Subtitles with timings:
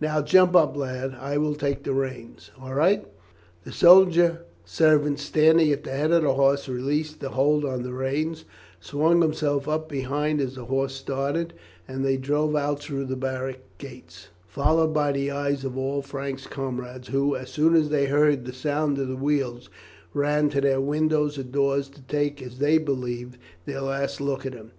[0.00, 2.50] "Now jump up, lad; I will take the reins.
[2.58, 3.04] All right."
[3.64, 7.92] The soldier servant standing at the head of the horse released the hold of the
[7.92, 8.46] reins,
[8.80, 11.52] swung himself up behind as the horse started
[11.86, 16.46] and they drove out through the barracks gates, followed by the eyes of all Frank's
[16.46, 19.68] comrades who, as soon as they heard the sound of the wheels,
[20.14, 24.54] ran to their windows or doors to take, as they believed, their last look at
[24.54, 24.70] him.